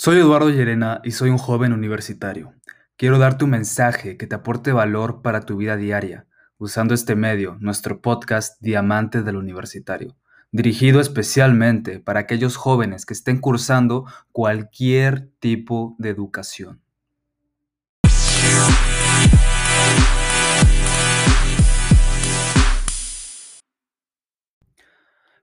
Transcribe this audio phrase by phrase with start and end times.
[0.00, 2.54] Soy Eduardo Llerena y soy un joven universitario.
[2.96, 7.56] Quiero darte un mensaje que te aporte valor para tu vida diaria, usando este medio,
[7.58, 10.16] nuestro podcast Diamante del Universitario,
[10.52, 16.80] dirigido especialmente para aquellos jóvenes que estén cursando cualquier tipo de educación.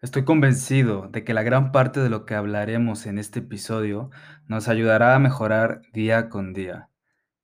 [0.05, 4.11] Estoy convencido de que la gran parte de lo que hablaremos en este episodio
[4.45, 6.91] nos ayudará a mejorar día con día.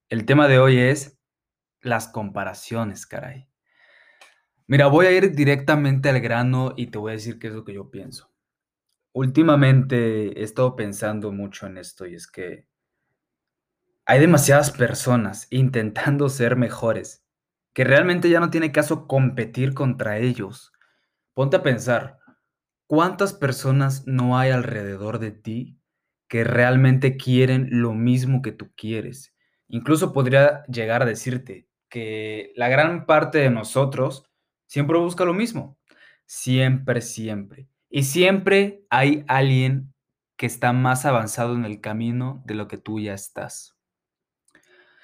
[0.10, 1.18] El tema de hoy es
[1.82, 3.48] las comparaciones, caray.
[4.68, 7.64] Mira, voy a ir directamente al grano y te voy a decir qué es lo
[7.64, 8.32] que yo pienso.
[9.12, 12.68] Últimamente he estado pensando mucho en esto y es que
[14.06, 17.26] hay demasiadas personas intentando ser mejores,
[17.74, 20.72] que realmente ya no tiene caso competir contra ellos.
[21.34, 22.21] Ponte a pensar,
[22.92, 25.80] ¿Cuántas personas no hay alrededor de ti
[26.28, 29.34] que realmente quieren lo mismo que tú quieres?
[29.70, 34.30] Incluso podría llegar a decirte que la gran parte de nosotros
[34.68, 35.78] siempre busca lo mismo.
[36.26, 37.70] Siempre, siempre.
[37.90, 39.94] Y siempre hay alguien
[40.36, 43.78] que está más avanzado en el camino de lo que tú ya estás.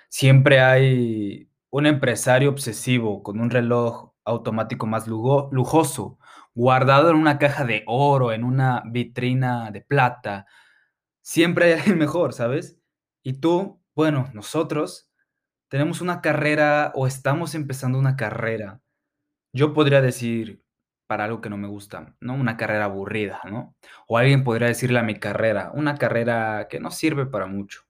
[0.09, 6.19] Siempre hay un empresario obsesivo con un reloj automático más lujoso
[6.57, 10.47] guardado en una caja de oro, en una vitrina de plata.
[11.21, 12.79] Siempre hay alguien mejor, ¿sabes?
[13.21, 15.07] Y tú, bueno, nosotros
[15.67, 18.81] tenemos una carrera o estamos empezando una carrera.
[19.53, 20.63] Yo podría decir,
[21.05, 22.33] para algo que no me gusta, ¿no?
[22.33, 23.75] Una carrera aburrida, ¿no?
[24.07, 27.83] O alguien podría decirle a mi carrera, una carrera que no sirve para mucho.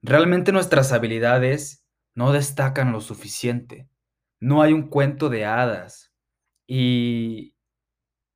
[0.00, 3.86] Realmente nuestras habilidades no destacan lo suficiente.
[4.38, 6.09] No hay un cuento de hadas
[6.72, 7.56] y,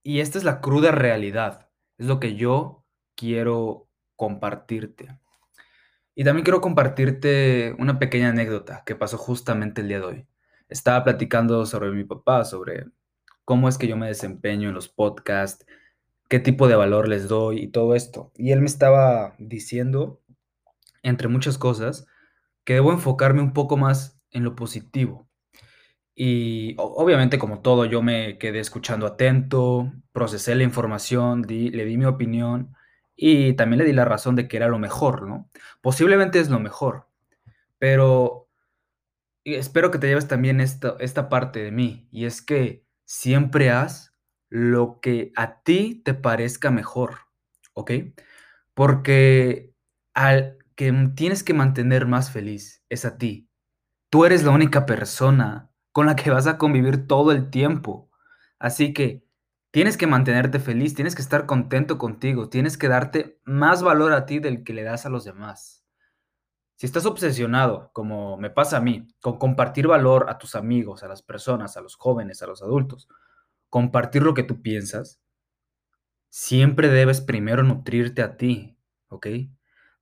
[0.03, 5.21] esta es la cruda realidad, es lo que yo quiero compartirte.
[6.17, 10.27] Y también quiero compartirte una pequeña anécdota que pasó justamente el día de hoy.
[10.69, 12.87] Estaba platicando sobre mi papá, sobre
[13.45, 15.65] cómo es que yo me desempeño en los podcasts,
[16.29, 18.33] qué tipo de valor les doy y todo esto.
[18.35, 20.21] Y él me estaba diciendo,
[21.05, 22.09] entre muchas cosas,
[22.65, 25.29] que debo enfocarme un poco más en lo positivo,
[26.15, 32.05] y obviamente, como todo, yo me quedé escuchando atento, procesé la información, le di mi
[32.05, 32.75] opinión
[33.17, 35.51] y también le di la razón de que era lo mejor, ¿no?
[35.81, 37.09] Posiblemente es lo mejor,
[37.79, 38.49] pero
[39.45, 44.15] espero que te lleves también esta, esta parte de mí, y es que siempre haz
[44.49, 47.17] lo que a ti te parezca mejor,
[47.75, 47.91] ¿ok?
[48.75, 49.73] Porque
[50.15, 53.49] al que tienes que mantener más feliz es a ti.
[54.11, 58.11] Tú eres la única persona con la que vas a convivir todo el tiempo.
[58.59, 59.25] Así que
[59.71, 64.27] tienes que mantenerte feliz, tienes que estar contento contigo, tienes que darte más valor a
[64.27, 65.87] ti del que le das a los demás.
[66.75, 71.09] Si estás obsesionado, como me pasa a mí, con compartir valor a tus amigos, a
[71.09, 73.07] las personas, a los jóvenes, a los adultos,
[73.71, 75.21] compartir lo que tú piensas,
[76.29, 78.77] siempre debes primero nutrirte a ti,
[79.11, 79.29] ¿ok?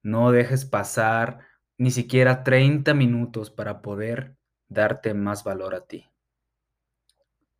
[0.03, 1.41] No dejes pasar
[1.77, 4.39] ni siquiera 30 minutos para poder
[4.73, 6.11] darte más valor a ti.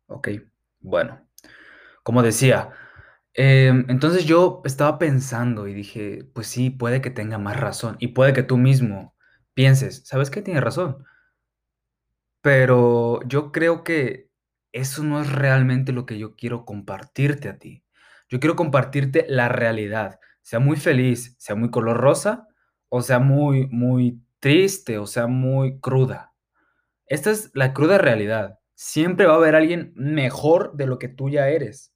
[0.07, 0.29] Ok,
[0.81, 1.27] bueno,
[2.03, 2.71] como decía,
[3.33, 8.09] em, entonces yo estaba pensando y dije, pues sí, puede que tenga más razón y
[8.09, 9.15] puede que tú mismo
[9.55, 10.41] pienses, ¿sabes qué?
[10.41, 11.05] Tiene razón.
[12.41, 14.29] Pero yo creo que
[14.73, 17.83] eso no es realmente lo que yo quiero compartirte a ti.
[18.29, 22.47] Yo quiero compartirte la realidad, sea muy feliz, sea muy color rosa,
[22.89, 26.32] o sea muy, muy triste, o sea muy cruda.
[27.07, 28.59] Esta es la cruda realidad.
[28.75, 31.93] Siempre va a haber alguien mejor de lo que tú ya eres.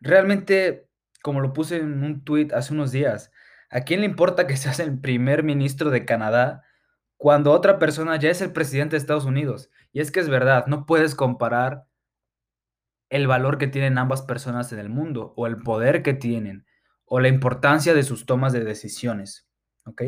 [0.00, 0.88] Realmente,
[1.22, 3.30] como lo puse en un tweet hace unos días,
[3.70, 6.62] ¿a quién le importa que seas el primer ministro de Canadá
[7.16, 9.70] cuando otra persona ya es el presidente de Estados Unidos?
[9.92, 11.86] Y es que es verdad, no puedes comparar
[13.08, 16.66] el valor que tienen ambas personas en el mundo, o el poder que tienen,
[17.04, 19.48] o la importancia de sus tomas de decisiones.
[19.84, 20.02] ¿Ok?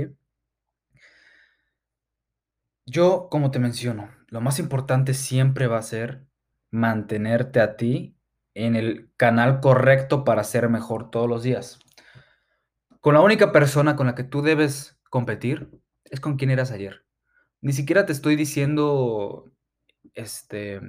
[2.90, 6.26] Yo, como te menciono, lo más importante siempre va a ser
[6.70, 8.16] mantenerte a ti
[8.54, 11.80] en el canal correcto para ser mejor todos los días.
[13.00, 15.70] Con la única persona con la que tú debes competir
[16.04, 17.04] es con quien eras ayer.
[17.60, 19.52] Ni siquiera te estoy diciendo,
[20.14, 20.80] este,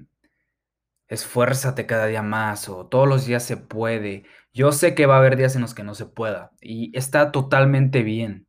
[1.10, 4.24] esfuérzate cada día más o todos los días se puede.
[4.54, 7.34] Yo sé que va a haber días en los que no se pueda y está
[7.34, 8.48] totalmente bien.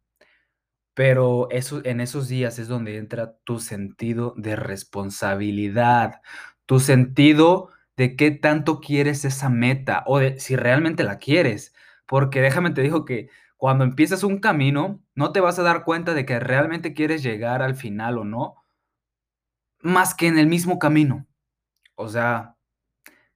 [0.95, 6.21] Pero eso, en esos días es donde entra tu sentido de responsabilidad,
[6.67, 11.75] tu sentido de qué tanto quieres esa meta o de si realmente la quieres.
[12.07, 16.15] Porque déjame te digo que cuando empiezas un camino, no te vas a dar cuenta
[16.15, 18.57] de que realmente quieres llegar al final o no,
[19.83, 21.27] más que en el mismo camino.
[21.97, 22.57] O sea,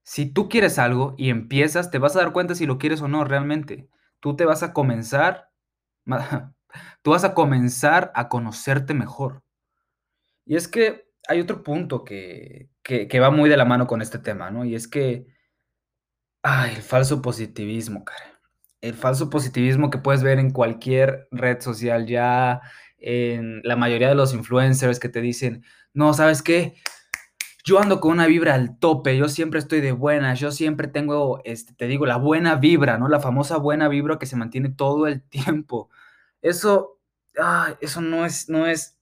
[0.02, 3.08] si tú quieres algo y empiezas, te vas a dar cuenta si lo quieres o
[3.08, 3.88] no realmente.
[4.20, 5.50] Tú te vas a comenzar,
[7.02, 9.42] tú vas a comenzar a conocerte mejor.
[10.46, 14.18] Y es que hay otro punto que, que, va muy de la mano con este
[14.18, 14.64] tema, ¿no?
[14.64, 15.26] Y es que,
[16.42, 18.40] ay, el falso positivismo, cara.
[18.80, 22.60] El falso positivismo que puedes ver en cualquier red social ya,
[22.98, 26.74] en la mayoría de los influencers que te dicen, no, ¿sabes qué?
[27.64, 31.40] Yo ando con una vibra al tope, yo siempre estoy de buenas, yo siempre tengo,
[31.44, 33.08] este, te digo, la buena vibra, ¿no?
[33.08, 35.88] La famosa buena vibra que se mantiene todo el tiempo.
[36.44, 37.00] Eso,
[37.38, 39.00] ah, eso no es, no es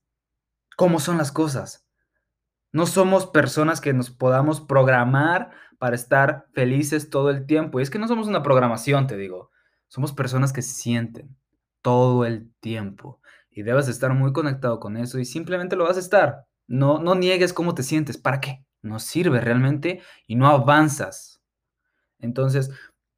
[0.77, 1.85] cómo son las cosas.
[2.71, 7.79] No somos personas que nos podamos programar para estar felices todo el tiempo.
[7.79, 9.51] Y es que no somos una programación, te digo.
[9.89, 11.35] Somos personas que sienten
[11.81, 13.19] todo el tiempo.
[13.51, 16.47] Y debes estar muy conectado con eso y simplemente lo vas a estar.
[16.65, 18.17] No, no niegues cómo te sientes.
[18.17, 18.65] ¿Para qué?
[18.81, 21.41] No sirve realmente y no avanzas.
[22.19, 22.71] Entonces,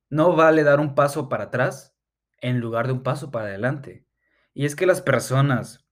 [0.09, 1.95] no vale dar un paso para atrás
[2.41, 4.04] en lugar de un paso para adelante.
[4.55, 5.85] Y es que las personas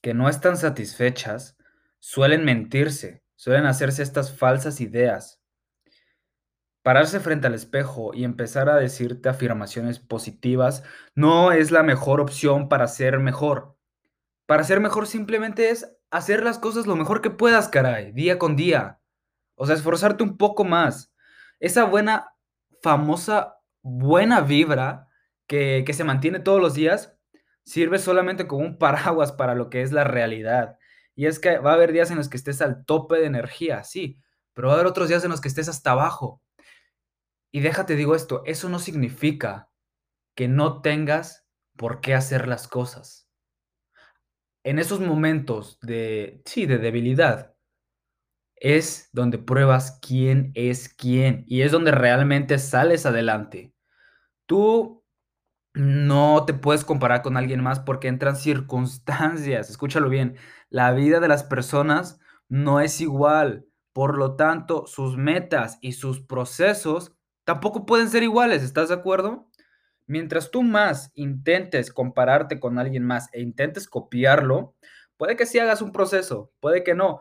[0.00, 1.58] que no están satisfechas
[2.00, 5.40] suelen mentirse, suelen hacerse estas falsas ideas.
[6.82, 10.82] Pararse frente al espejo y empezar a decirte afirmaciones positivas
[11.14, 13.76] no es la mejor opción para ser mejor.
[14.46, 18.56] Para ser mejor simplemente es hacer las cosas lo mejor que puedas, caray, día con
[18.56, 19.00] día.
[19.54, 21.12] O sea, esforzarte un poco más.
[21.60, 22.32] Esa buena,
[22.82, 25.08] famosa, buena vibra
[25.46, 27.18] que, que se mantiene todos los días
[27.64, 30.78] sirve solamente como un paraguas para lo que es la realidad.
[31.14, 33.84] Y es que va a haber días en los que estés al tope de energía,
[33.84, 34.18] sí,
[34.54, 36.42] pero va a haber otros días en los que estés hasta abajo.
[37.50, 39.70] Y déjate digo esto, eso no significa
[40.34, 43.28] que no tengas por qué hacer las cosas.
[44.64, 47.52] En esos momentos de, sí, de debilidad,
[48.56, 53.74] es donde pruebas quién es quién y es donde realmente sales adelante.
[54.46, 55.01] Tú
[55.74, 60.36] no te puedes comparar con alguien más porque entran circunstancias, escúchalo bien,
[60.68, 66.20] la vida de las personas no es igual, por lo tanto, sus metas y sus
[66.20, 67.14] procesos
[67.44, 69.48] tampoco pueden ser iguales, ¿estás de acuerdo?
[70.06, 74.74] Mientras tú más intentes compararte con alguien más e intentes copiarlo,
[75.16, 77.20] puede que sí hagas un proceso, puede que no,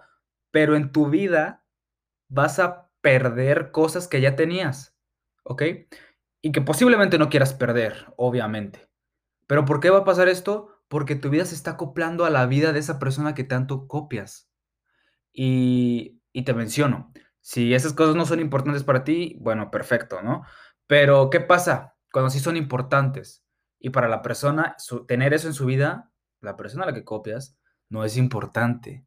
[0.51, 1.63] pero en tu vida
[2.29, 4.95] vas a perder cosas que ya tenías,
[5.43, 5.63] ¿ok?
[6.41, 8.89] Y que posiblemente no quieras perder, obviamente.
[9.47, 10.69] Pero ¿por qué va a pasar esto?
[10.87, 14.49] Porque tu vida se está acoplando a la vida de esa persona que tanto copias.
[15.33, 17.11] Y, y te menciono,
[17.41, 20.43] si esas cosas no son importantes para ti, bueno, perfecto, ¿no?
[20.87, 23.43] Pero ¿qué pasa cuando sí son importantes?
[23.79, 24.75] Y para la persona,
[25.07, 27.57] tener eso en su vida, la persona a la que copias,
[27.89, 29.05] no es importante.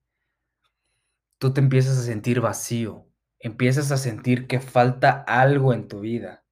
[1.38, 3.06] Tú te empiezas a sentir vacío,
[3.38, 6.43] empiezas a sentir que falta algo en tu vida.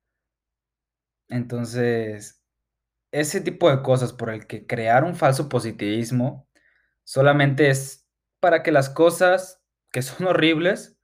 [1.32, 2.42] Entonces,
[3.12, 6.48] ese tipo de cosas por el que crear un falso positivismo
[7.04, 8.08] solamente es
[8.40, 10.98] para que las cosas que son horribles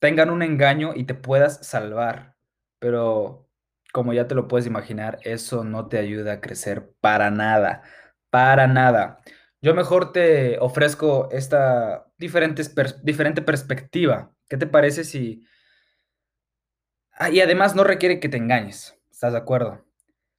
[0.00, 2.36] tengan un engaño y te puedas salvar.
[2.78, 3.48] Pero
[3.92, 7.82] como ya te lo puedes imaginar, eso no te ayuda a crecer para nada,
[8.30, 9.20] para nada.
[9.62, 12.64] Yo mejor te ofrezco esta diferente
[13.42, 14.32] perspectiva.
[14.48, 15.44] ¿Qué te parece si...
[17.22, 19.84] Ah, y además no requiere que te engañes, ¿estás de acuerdo?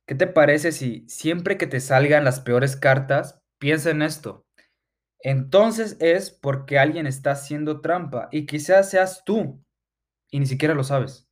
[0.07, 4.47] ¿Qué te parece si siempre que te salgan las peores cartas, piensa en esto?
[5.19, 9.63] Entonces es porque alguien está haciendo trampa y quizás seas tú
[10.31, 11.29] y ni siquiera lo sabes.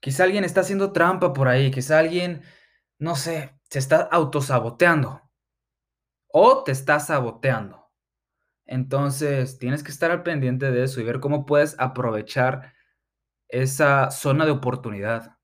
[0.00, 2.40] Quizá alguien está haciendo trampa por ahí, quizá alguien,
[2.98, 5.20] no sé, se está autosaboteando
[6.28, 7.92] o te está saboteando.
[8.64, 12.75] Entonces tienes que estar al pendiente de eso y ver cómo puedes aprovechar
[13.48, 15.36] esa zona de oportunidad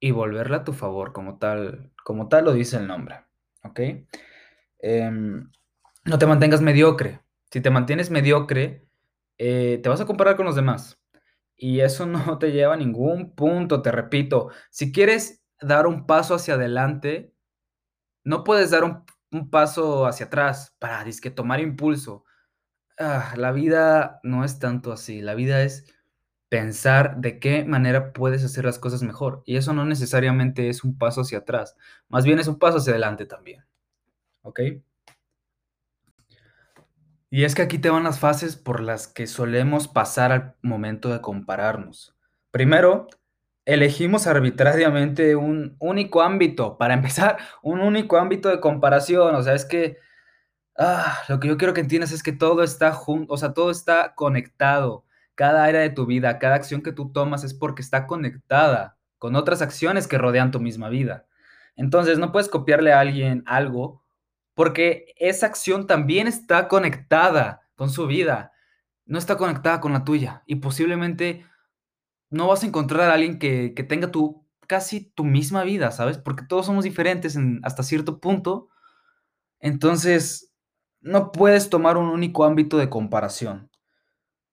[0.00, 3.24] y volverla a tu favor, como tal, como tal lo dice el nombre.
[3.62, 3.80] ¿Ok?
[4.80, 5.50] Em,
[6.04, 7.22] no te mantengas mediocre.
[7.50, 8.86] Si te mantienes mediocre,
[9.38, 11.00] eh, te vas a comparar con los demás.
[11.56, 14.50] Y eso no te lleva a ningún punto, te repito.
[14.70, 17.34] Si quieres dar un paso hacia adelante,
[18.24, 19.04] no puedes dar un,
[19.50, 22.24] paso hacia atrás para disque tomar impulso.
[22.98, 25.22] Ah, la vida no es tanto así.
[25.22, 25.86] La vida es
[26.54, 29.42] pensar de qué manera puedes hacer las cosas mejor.
[29.44, 31.76] Y eso no necesariamente es un paso hacia atrás.
[32.08, 33.64] Más bien es un paso hacia adelante también.
[34.42, 34.60] ¿Ok?
[37.28, 41.08] Y es que aquí te van las fases por las que solemos pasar al momento
[41.08, 42.14] de compararnos.
[42.52, 43.08] Primero,
[43.64, 49.64] elegimos arbitrariamente un único ámbito, para empezar, un único ámbito de comparación, o sea, es
[49.64, 49.98] que,
[50.78, 53.72] ah, lo que yo quiero que entiendas es que todo está junto, o sea, todo
[53.72, 55.04] está conectado,
[55.34, 59.36] cada área de tu vida, cada acción que tú tomas es porque está conectada con
[59.36, 61.26] otras acciones que rodean tu misma vida.
[61.76, 64.04] Entonces, no puedes copiarle a alguien algo
[64.54, 68.52] porque esa acción también está conectada con su vida,
[69.04, 71.44] no está conectada con la tuya y posiblemente
[72.30, 74.10] no vas a encontrar a alguien que, que tenga
[74.66, 76.18] casi tu misma vida, ¿sabes?
[76.18, 78.68] Porque todos somos diferentes en, hasta cierto punto.
[79.60, 80.52] Entonces,
[81.00, 83.70] no puedes tomar un único ámbito de comparación.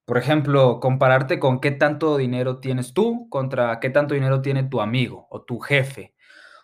[0.06, 4.82] Por ejemplo, compararte con qué tanto dinero tienes tú contra qué tanto dinero tiene tu
[4.82, 6.16] amigo o tu jefe.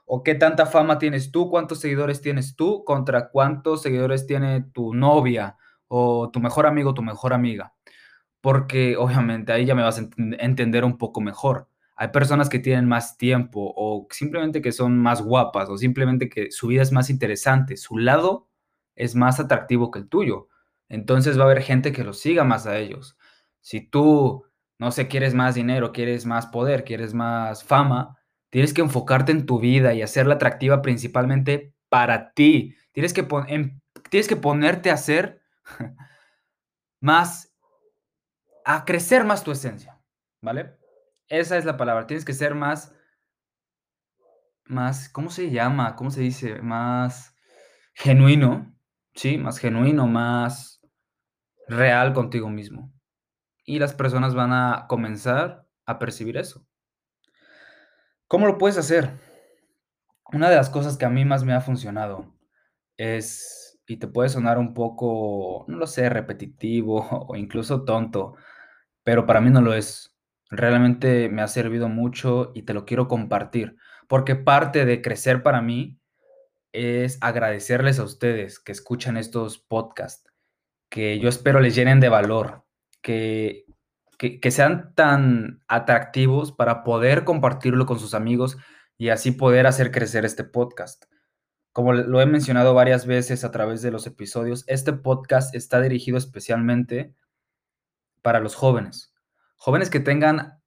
[0.05, 4.93] O qué tanta fama tienes tú, cuántos seguidores tienes tú contra cuántos seguidores tiene tu
[4.93, 5.57] novia
[5.89, 7.73] o tu mejor amigo tu mejor amiga
[8.41, 10.07] porque obviamente ahí ya me vas a
[10.39, 11.69] entender un poco mejor.
[11.95, 16.51] Hay personas que tienen más tiempo o simplemente que son más guapas o simplemente que
[16.51, 18.47] su vida es más interesante, su lado
[18.95, 20.47] es más atractivo que el tuyo.
[20.89, 23.16] Entonces va a haber gente que los siga más a ellos.
[23.67, 24.45] Si tú,
[24.79, 28.17] no sé, quieres más dinero, quieres más poder, quieres más fama,
[28.49, 32.77] tienes que enfocarte en tu vida y hacerla atractiva principalmente para ti.
[32.93, 33.27] Tienes que,
[34.09, 35.41] tienes que ponerte a hacer
[37.01, 37.53] más
[38.63, 39.99] a crecer más tu esencia,
[40.41, 40.77] ¿vale?
[41.27, 42.07] Esa es la palabra.
[42.07, 42.95] Tienes que ser más,
[44.63, 45.97] más, ¿cómo se llama?
[45.97, 46.61] ¿Cómo se dice?
[46.61, 47.35] Más
[47.93, 48.73] genuino,
[49.13, 49.37] ¿sí?
[49.37, 50.79] Más genuino, más
[51.67, 52.96] real contigo mismo.
[53.67, 56.65] Y las personas van a comenzar a percibir eso.
[58.29, 59.11] ¿Cómo lo puedes hacer?
[60.31, 62.33] Una de las cosas que a mí más me ha funcionado
[62.95, 68.35] es, y te puede sonar un poco, no lo sé, repetitivo o incluso tonto,
[69.03, 70.15] pero para mí no lo es.
[70.49, 73.75] Realmente me ha servido mucho y te lo quiero compartir,
[74.07, 75.99] porque parte de crecer para mí
[76.71, 80.31] es agradecerles a ustedes que escuchan estos podcasts,
[80.89, 82.66] que yo espero les llenen de valor,
[83.01, 83.65] que,
[84.17, 88.57] que, sean tan atractivos para poder compartirlo con sus amigos
[88.97, 91.05] y así poder hacer crecer este podcast.
[91.71, 96.17] Como lo he mencionado varias veces a través de los episodios, este podcast está dirigido
[96.17, 97.13] especialmente
[98.21, 99.13] para los jóvenes.
[99.57, 100.59] Jóvenes que tengan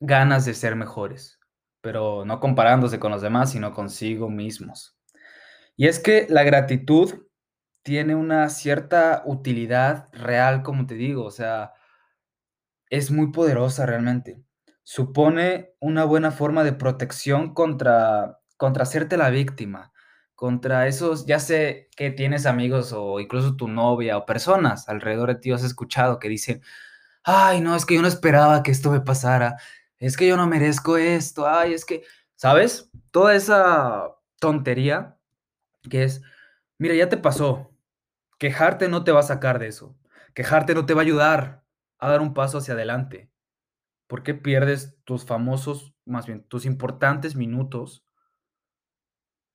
[0.00, 1.38] ganas de ser mejores,
[1.80, 4.96] pero no comparándose con los demás, sino consigo mismos.
[5.76, 7.25] Y es que la gratitud
[7.86, 11.72] tiene una cierta utilidad real, como te digo, o sea,
[12.90, 14.42] es muy poderosa realmente.
[14.82, 19.92] Supone una buena forma de protección contra, contra hacerte la víctima,
[20.34, 25.40] contra esos, ya sé que tienes amigos o incluso tu novia o personas alrededor de
[25.40, 26.62] ti, has escuchado que dicen,
[27.22, 29.58] ay, no, es que yo no esperaba que esto me pasara,
[29.98, 32.02] es que yo no merezco esto, ay, es que,
[32.34, 32.90] ¿sabes?
[33.12, 34.08] Toda esa
[34.40, 35.16] tontería
[35.88, 36.22] que es,
[36.78, 37.75] mira, ya te pasó,
[38.38, 39.96] quejarte no te va a sacar de eso,
[40.34, 41.64] quejarte no te va a ayudar
[41.98, 43.30] a dar un paso hacia adelante.
[44.06, 48.06] ¿Por qué pierdes tus famosos, más bien, tus importantes minutos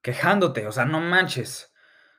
[0.01, 1.73] quejándote, o sea, no manches,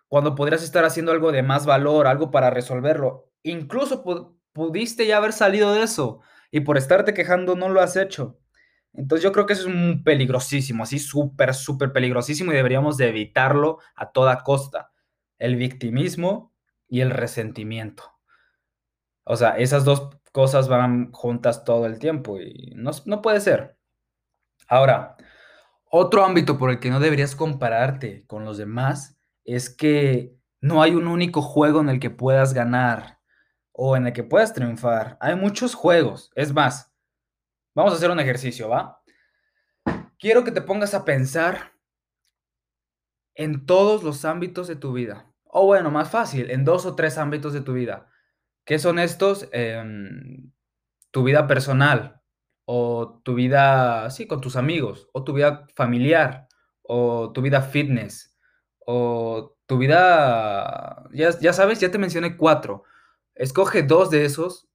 [0.08, 3.30] cuando podrías estar haciendo algo de más valor, algo para resolverlo.
[3.42, 4.04] Incluso
[4.52, 8.38] pudiste ya haber salido de eso y por estarte quejando no lo has hecho.
[8.92, 13.08] Entonces yo creo que eso es un peligrosísimo, así súper, súper peligrosísimo y deberíamos de
[13.08, 14.92] evitarlo a toda costa.
[15.38, 16.51] El victimismo
[16.92, 18.04] y el resentimiento.
[19.24, 23.78] O sea, esas dos cosas van juntas todo el tiempo y no, no puede ser.
[24.68, 25.16] Ahora,
[25.86, 30.94] otro ámbito por el que no deberías compararte con los demás es que no hay
[30.94, 33.20] un único juego en el que puedas ganar
[33.72, 35.16] o en el que puedas triunfar.
[35.18, 36.30] Hay muchos juegos.
[36.34, 36.92] Es más,
[37.74, 39.02] vamos a hacer un ejercicio, ¿va?
[40.18, 41.72] Quiero que te pongas a pensar
[43.34, 45.31] en todos los ámbitos de tu vida.
[45.54, 48.08] O bueno, más fácil, en dos o tres ámbitos de tu vida.
[48.64, 49.48] ¿Qué son estos?
[49.52, 50.50] Em,
[51.10, 52.22] tu vida personal,
[52.64, 56.48] o tu vida, sí, con tus amigos, o tu vida familiar,
[56.82, 58.38] o tu vida fitness,
[58.86, 62.84] o tu vida, ya, ya sabes, ya te mencioné cuatro.
[63.34, 64.68] Escoge dos de esos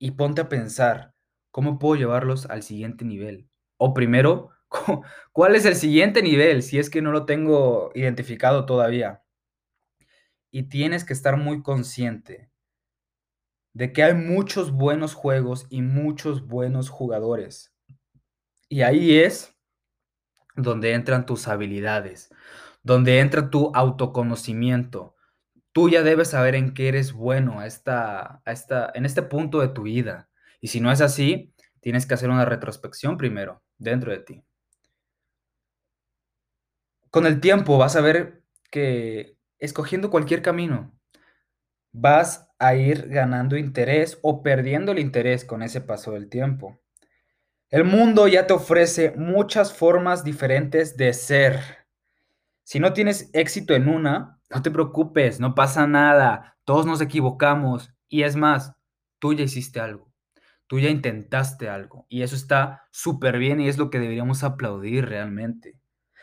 [0.00, 1.14] y ponte a pensar,
[1.52, 3.48] ¿cómo puedo llevarlos al siguiente nivel?
[3.76, 4.50] O primero,
[5.32, 9.23] ¿cuál es el siguiente nivel si es que no lo tengo identificado todavía?
[10.54, 12.48] Y tienes que estar muy consciente
[13.72, 17.74] de que hay muchos buenos juegos y muchos buenos jugadores.
[18.68, 19.52] Y ahí es
[20.54, 22.32] donde entran tus habilidades,
[22.84, 25.16] donde entra tu autoconocimiento.
[25.72, 29.70] Tú ya debes saber en qué eres bueno a esta, esta, en este punto de
[29.70, 30.30] tu vida.
[30.60, 33.60] Y si no es así, tienes que hacer una retrospección primero.
[33.76, 34.44] dentro de ti.
[37.10, 39.34] Con el tiempo vas a ver que
[39.64, 40.92] escogiendo cualquier camino,
[41.92, 46.80] vas a ir ganando interés o perdiendo el interés con ese paso del tiempo.
[47.70, 51.60] El mundo ya te ofrece muchas formas diferentes de ser.
[52.62, 57.92] Si no tienes éxito en una, no te preocupes, no pasa nada, todos nos equivocamos
[58.08, 58.72] y es más,
[59.18, 60.12] tú ya hiciste algo,
[60.66, 65.06] tú ya intentaste algo y eso está súper bien y es lo que deberíamos aplaudir
[65.06, 65.76] realmente.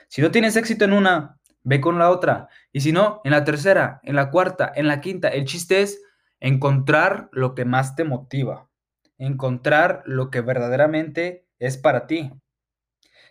[0.08, 3.44] Si no tienes éxito en una, ve con la otra y si no, en la
[3.44, 5.30] tercera, en la cuarta, en la quinta.
[5.30, 6.02] El chiste es
[6.40, 8.70] encontrar lo que más te motiva,
[9.18, 12.32] encontrar lo que verdaderamente es para ti.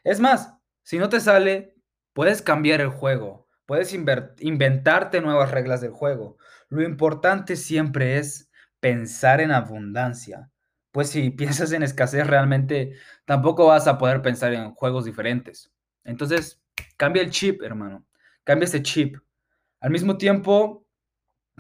[0.05, 1.75] Es más, si no te sale,
[2.13, 6.39] puedes cambiar el juego, puedes inventarte nuevas reglas del juego.
[6.69, 10.51] Lo importante siempre es pensar en abundancia,
[10.93, 12.95] pues si piensas en escasez realmente
[13.25, 15.73] tampoco vas a poder pensar en juegos diferentes.
[16.05, 16.63] Entonces,
[16.97, 18.07] cambia el chip, hermano,
[18.51, 19.17] cambia ese chip.
[19.81, 20.85] Al mismo tiempo,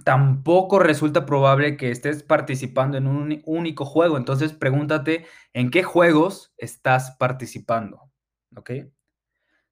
[0.04, 4.16] tampoco resulta probable que estés participando en un único juego.
[4.16, 8.10] Entonces pregúntate en qué juegos estás participando.
[8.56, 8.72] ¿Ok?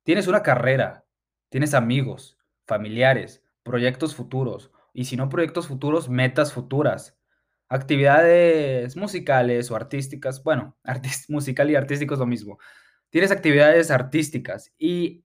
[0.05, 1.07] Tienes una carrera,
[1.49, 4.71] tienes amigos, familiares, proyectos futuros.
[4.93, 7.19] Y si no proyectos futuros, metas futuras.
[7.69, 10.45] Actividades musicales o artísticas.
[10.45, 10.79] Bueno,
[11.29, 12.59] musical y artístico es lo mismo.
[13.11, 15.25] Tienes actividades artísticas y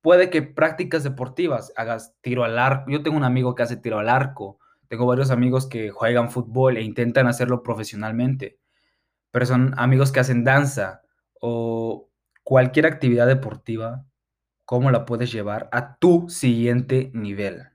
[0.00, 2.90] Puede que prácticas deportivas, hagas tiro al arco.
[2.90, 4.58] Yo tengo un amigo que hace tiro al arco.
[4.88, 8.58] Tengo varios amigos que juegan fútbol e intentan hacerlo profesionalmente.
[9.30, 11.02] Pero son amigos que hacen danza
[11.40, 12.08] o
[12.42, 14.06] cualquier actividad deportiva.
[14.64, 17.70] ¿Cómo la puedes llevar a tu siguiente nivel?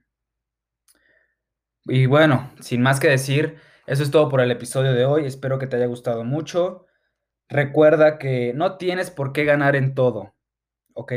[1.84, 5.26] Y bueno, sin más que decir, eso es todo por el episodio de hoy.
[5.26, 6.86] Espero que te haya gustado mucho.
[7.48, 10.34] Recuerda que no tienes por qué ganar en todo,
[10.94, 11.12] ¿ok?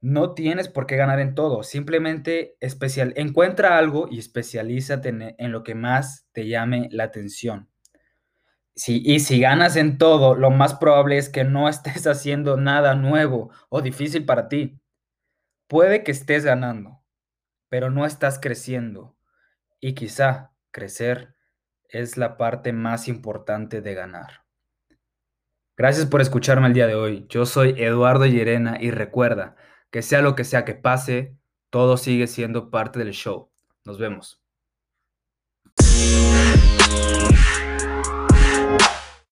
[0.00, 5.52] No tienes por qué ganar en todo, simplemente especial, encuentra algo y especialízate en, en
[5.52, 7.68] lo que más te llame la atención.
[8.78, 12.94] Si, y si ganas en todo, lo más probable es que no estés haciendo nada
[12.94, 14.80] nuevo o difícil para ti.
[15.66, 17.02] Puede que estés ganando,
[17.68, 19.16] pero no estás creciendo.
[19.80, 21.34] Y quizá crecer
[21.88, 24.44] es la parte más importante de ganar.
[25.76, 27.26] Gracias por escucharme el día de hoy.
[27.28, 29.56] Yo soy Eduardo Llerena y recuerda,
[29.90, 31.36] que sea lo que sea que pase,
[31.70, 33.50] todo sigue siendo parte del show.
[33.84, 34.42] Nos vemos.